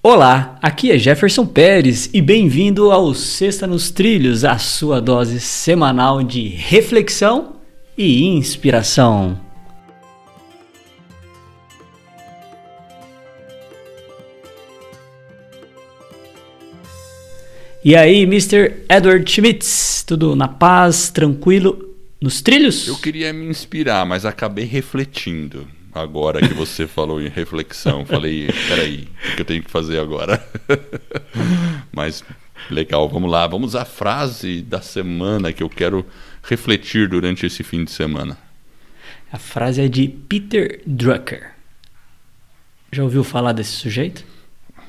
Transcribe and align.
Olá, 0.00 0.56
aqui 0.62 0.92
é 0.92 0.96
Jefferson 0.96 1.44
Pérez 1.44 2.08
e 2.14 2.22
bem-vindo 2.22 2.92
ao 2.92 3.12
Sexta 3.12 3.66
nos 3.66 3.90
Trilhos, 3.90 4.44
a 4.44 4.56
sua 4.56 5.00
dose 5.00 5.40
semanal 5.40 6.22
de 6.22 6.46
reflexão 6.46 7.56
e 7.96 8.24
inspiração. 8.24 9.40
E 17.84 17.96
aí, 17.96 18.22
Mr. 18.22 18.84
Edward 18.88 19.28
Schmitz, 19.28 20.04
tudo 20.06 20.36
na 20.36 20.46
paz, 20.46 21.10
tranquilo, 21.10 21.96
nos 22.22 22.40
trilhos? 22.40 22.86
Eu 22.86 22.98
queria 22.98 23.32
me 23.32 23.46
inspirar, 23.46 24.06
mas 24.06 24.24
acabei 24.24 24.64
refletindo 24.64 25.66
agora 26.00 26.40
que 26.40 26.54
você 26.54 26.86
falou 26.86 27.20
em 27.20 27.28
reflexão. 27.28 28.04
Falei, 28.04 28.48
peraí, 28.68 29.08
o 29.32 29.36
que 29.36 29.42
eu 29.42 29.44
tenho 29.44 29.62
que 29.62 29.70
fazer 29.70 29.98
agora? 29.98 30.44
Mas 31.92 32.24
legal, 32.70 33.08
vamos 33.08 33.30
lá. 33.30 33.46
Vamos 33.46 33.74
à 33.74 33.84
frase 33.84 34.62
da 34.62 34.80
semana 34.80 35.52
que 35.52 35.62
eu 35.62 35.68
quero 35.68 36.04
refletir 36.42 37.08
durante 37.08 37.46
esse 37.46 37.62
fim 37.62 37.84
de 37.84 37.90
semana. 37.90 38.38
A 39.30 39.38
frase 39.38 39.82
é 39.82 39.88
de 39.88 40.08
Peter 40.08 40.80
Drucker. 40.86 41.52
Já 42.90 43.02
ouviu 43.02 43.22
falar 43.22 43.52
desse 43.52 43.72
sujeito? 43.72 44.24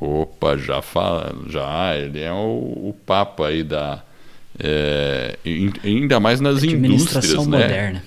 Opa, 0.00 0.56
já 0.56 0.80
fala, 0.80 1.34
já. 1.48 1.96
Ele 1.96 2.20
é 2.20 2.32
o, 2.32 2.88
o 2.88 2.96
papa 3.04 3.48
aí 3.48 3.62
da. 3.62 4.02
É, 4.58 5.38
ainda 5.82 6.20
mais 6.20 6.40
nas 6.40 6.62
indústrias, 6.62 7.46
né? 7.46 7.58
moderna. 7.58 8.04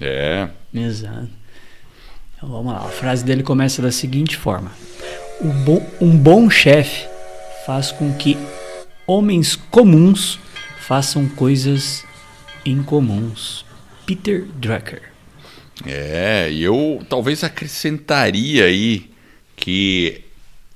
É. 0.00 0.48
Exato. 0.74 1.39
Então 2.40 2.48
vamos 2.48 2.72
lá, 2.72 2.78
a 2.78 2.88
frase 2.88 3.22
dele 3.22 3.42
começa 3.42 3.82
da 3.82 3.92
seguinte 3.92 4.34
forma: 4.34 4.72
bo 5.62 5.82
Um 6.00 6.16
bom 6.16 6.48
chefe 6.48 7.06
faz 7.66 7.92
com 7.92 8.14
que 8.14 8.34
homens 9.06 9.56
comuns 9.56 10.38
façam 10.78 11.28
coisas 11.28 12.02
incomuns. 12.64 13.66
Peter 14.06 14.46
Drucker. 14.56 15.02
É, 15.84 16.50
e 16.50 16.62
eu 16.62 17.04
talvez 17.10 17.44
acrescentaria 17.44 18.64
aí 18.64 19.10
que 19.54 20.22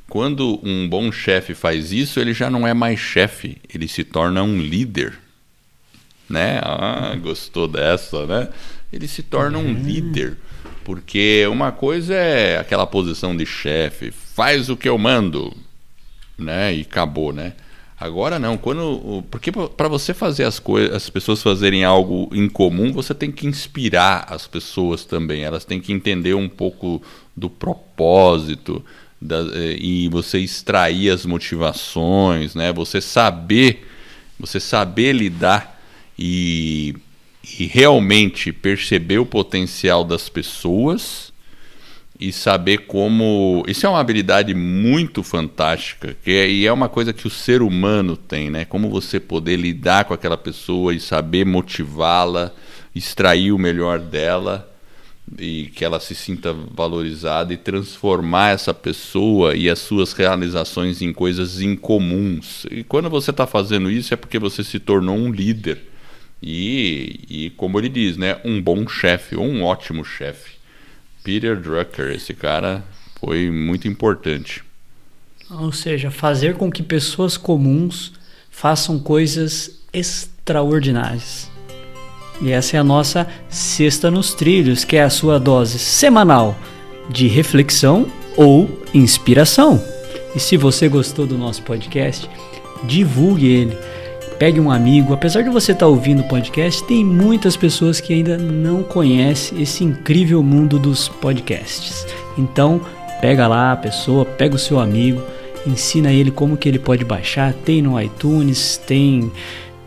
quando 0.06 0.60
um 0.62 0.86
bom 0.86 1.10
chefe 1.10 1.54
faz 1.54 1.92
isso, 1.92 2.20
ele 2.20 2.34
já 2.34 2.50
não 2.50 2.68
é 2.68 2.74
mais 2.74 3.00
chefe, 3.00 3.56
ele 3.72 3.88
se 3.88 4.04
torna 4.04 4.42
um 4.42 4.58
líder. 4.60 5.18
Né? 6.28 6.60
Ah, 6.62 7.16
gostou 7.18 7.66
dessa, 7.66 8.26
né? 8.26 8.48
Ele 8.92 9.08
se 9.08 9.22
torna 9.22 9.56
um 9.56 9.64
uhum. 9.64 9.82
líder. 9.82 10.36
Porque 10.84 11.46
uma 11.50 11.72
coisa 11.72 12.14
é 12.14 12.58
aquela 12.58 12.86
posição 12.86 13.36
de 13.36 13.46
chefe, 13.46 14.10
faz 14.10 14.68
o 14.68 14.76
que 14.76 14.88
eu 14.88 14.98
mando, 14.98 15.54
né? 16.38 16.74
E 16.74 16.82
acabou, 16.82 17.32
né? 17.32 17.54
Agora 17.98 18.38
não, 18.38 18.58
quando 18.58 19.24
porque 19.30 19.50
para 19.52 19.88
você 19.88 20.12
fazer 20.12 20.44
as 20.44 20.58
coisas, 20.58 20.94
as 20.94 21.08
pessoas 21.08 21.42
fazerem 21.42 21.84
algo 21.84 22.28
em 22.32 22.48
comum, 22.48 22.92
você 22.92 23.14
tem 23.14 23.30
que 23.32 23.46
inspirar 23.46 24.26
as 24.28 24.46
pessoas 24.46 25.04
também. 25.04 25.42
Elas 25.42 25.64
têm 25.64 25.80
que 25.80 25.92
entender 25.92 26.34
um 26.34 26.48
pouco 26.48 27.00
do 27.36 27.48
propósito 27.48 28.84
da, 29.20 29.38
eh, 29.54 29.76
e 29.78 30.08
você 30.08 30.38
extrair 30.38 31.10
as 31.10 31.24
motivações, 31.24 32.54
né? 32.54 32.72
Você 32.72 33.00
saber, 33.00 33.86
você 34.38 34.60
saber 34.60 35.12
lidar 35.12 35.80
e 36.18 36.94
e 37.58 37.66
realmente 37.66 38.52
perceber 38.52 39.18
o 39.18 39.26
potencial 39.26 40.04
das 40.04 40.28
pessoas 40.28 41.32
e 42.18 42.32
saber 42.32 42.86
como. 42.86 43.64
Isso 43.66 43.86
é 43.86 43.88
uma 43.88 44.00
habilidade 44.00 44.54
muito 44.54 45.22
fantástica, 45.22 46.16
que 46.22 46.30
é, 46.30 46.48
e 46.48 46.66
é 46.66 46.72
uma 46.72 46.88
coisa 46.88 47.12
que 47.12 47.26
o 47.26 47.30
ser 47.30 47.62
humano 47.62 48.16
tem, 48.16 48.50
né? 48.50 48.64
Como 48.64 48.88
você 48.88 49.18
poder 49.18 49.56
lidar 49.56 50.04
com 50.04 50.14
aquela 50.14 50.36
pessoa 50.36 50.94
e 50.94 51.00
saber 51.00 51.44
motivá-la, 51.44 52.52
extrair 52.94 53.52
o 53.52 53.58
melhor 53.58 53.98
dela 53.98 54.70
e 55.38 55.66
que 55.74 55.84
ela 55.84 55.98
se 55.98 56.14
sinta 56.14 56.52
valorizada 56.52 57.52
e 57.52 57.56
transformar 57.56 58.50
essa 58.50 58.74
pessoa 58.74 59.56
e 59.56 59.70
as 59.70 59.78
suas 59.78 60.12
realizações 60.12 61.00
em 61.00 61.12
coisas 61.12 61.60
incomuns. 61.60 62.66
E 62.70 62.84
quando 62.84 63.08
você 63.08 63.30
está 63.30 63.46
fazendo 63.46 63.90
isso 63.90 64.12
é 64.12 64.16
porque 64.16 64.38
você 64.38 64.62
se 64.62 64.78
tornou 64.78 65.16
um 65.16 65.32
líder 65.32 65.93
e, 66.46 67.20
e 67.28 67.50
como 67.50 67.80
ele 67.80 67.88
diz, 67.88 68.18
né, 68.18 68.36
um 68.44 68.60
bom 68.60 68.86
chefe, 68.86 69.34
um 69.34 69.64
ótimo 69.64 70.04
chefe. 70.04 70.52
Peter 71.22 71.58
Drucker, 71.58 72.10
esse 72.10 72.34
cara 72.34 72.84
foi 73.18 73.50
muito 73.50 73.88
importante. 73.88 74.62
Ou 75.50 75.72
seja, 75.72 76.10
fazer 76.10 76.56
com 76.56 76.70
que 76.70 76.82
pessoas 76.82 77.38
comuns 77.38 78.12
façam 78.50 78.98
coisas 78.98 79.80
extraordinárias. 79.90 81.50
E 82.42 82.50
essa 82.50 82.76
é 82.76 82.80
a 82.80 82.84
nossa 82.84 83.26
Sexta 83.48 84.10
nos 84.10 84.34
Trilhos, 84.34 84.84
que 84.84 84.96
é 84.96 85.02
a 85.02 85.10
sua 85.10 85.40
dose 85.40 85.78
semanal 85.78 86.54
de 87.08 87.26
reflexão 87.26 88.06
ou 88.36 88.82
inspiração. 88.92 89.82
E 90.36 90.40
se 90.40 90.58
você 90.58 90.90
gostou 90.90 91.26
do 91.26 91.38
nosso 91.38 91.62
podcast, 91.62 92.28
divulgue 92.86 93.46
ele 93.46 93.78
pegue 94.38 94.60
um 94.60 94.70
amigo. 94.70 95.12
Apesar 95.12 95.42
de 95.42 95.50
você 95.50 95.72
estar 95.72 95.86
tá 95.86 95.90
ouvindo 95.90 96.20
o 96.20 96.28
podcast, 96.28 96.84
tem 96.84 97.04
muitas 97.04 97.56
pessoas 97.56 98.00
que 98.00 98.12
ainda 98.12 98.36
não 98.36 98.82
conhecem 98.82 99.60
esse 99.60 99.84
incrível 99.84 100.42
mundo 100.42 100.78
dos 100.78 101.08
podcasts. 101.08 102.06
Então, 102.36 102.80
pega 103.20 103.46
lá 103.46 103.72
a 103.72 103.76
pessoa, 103.76 104.24
pega 104.24 104.56
o 104.56 104.58
seu 104.58 104.78
amigo, 104.78 105.22
ensina 105.66 106.12
ele 106.12 106.30
como 106.30 106.56
que 106.56 106.68
ele 106.68 106.78
pode 106.78 107.04
baixar. 107.04 107.52
Tem 107.52 107.80
no 107.80 108.00
iTunes, 108.00 108.76
tem 108.76 109.30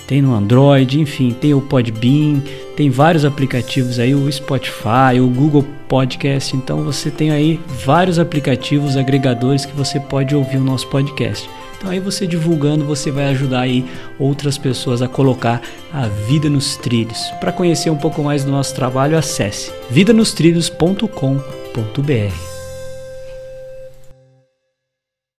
tem 0.07 0.21
no 0.21 0.33
Android, 0.33 1.01
enfim, 1.01 1.31
tem 1.31 1.53
o 1.53 1.59
Podbean, 1.59 2.41
tem 2.77 2.89
vários 2.89 3.25
aplicativos 3.25 3.99
aí, 3.99 4.15
o 4.15 4.31
Spotify, 4.31 5.19
o 5.19 5.27
Google 5.27 5.65
Podcast. 5.89 6.55
Então 6.55 6.81
você 6.81 7.11
tem 7.11 7.29
aí 7.29 7.59
vários 7.67 8.17
aplicativos 8.17 8.95
agregadores 8.95 9.65
que 9.65 9.75
você 9.75 9.99
pode 9.99 10.33
ouvir 10.33 10.57
o 10.57 10.63
nosso 10.63 10.87
podcast. 10.87 11.49
Então 11.77 11.91
aí 11.91 11.99
você 11.99 12.25
divulgando, 12.25 12.85
você 12.85 13.11
vai 13.11 13.25
ajudar 13.25 13.61
aí 13.61 13.85
outras 14.17 14.57
pessoas 14.57 15.01
a 15.01 15.07
colocar 15.07 15.61
a 15.93 16.07
vida 16.07 16.49
nos 16.49 16.75
trilhos. 16.75 17.31
Para 17.39 17.51
conhecer 17.51 17.89
um 17.89 17.97
pouco 17.97 18.23
mais 18.23 18.43
do 18.43 18.51
nosso 18.51 18.73
trabalho, 18.73 19.17
acesse 19.17 19.71
vidanostrilhos.com.br. 19.89 22.56